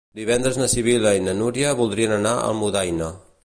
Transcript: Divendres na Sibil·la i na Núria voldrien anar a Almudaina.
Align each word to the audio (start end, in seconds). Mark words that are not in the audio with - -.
Divendres 0.19 0.55
na 0.61 0.67
Sibil·la 0.71 1.11
i 1.17 1.21
na 1.27 1.37
Núria 1.43 1.77
voldrien 1.83 2.17
anar 2.19 2.35
a 2.39 2.51
Almudaina. 2.51 3.15